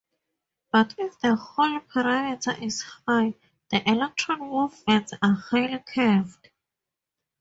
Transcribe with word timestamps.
But 0.71 0.95
if 0.97 1.19
the 1.19 1.35
Hall 1.35 1.79
parameter 1.81 2.59
is 2.59 2.81
high, 3.07 3.35
the 3.69 3.87
electron 3.87 4.39
movements 4.39 5.13
are 5.21 5.35
highly 5.35 5.77
curved. 5.77 6.49